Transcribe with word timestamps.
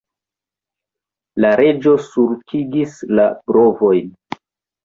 La 1.45 1.51
Reĝo 1.61 1.93
sulkigis 2.07 2.97
la 3.21 3.27
brovojn. 3.53 4.13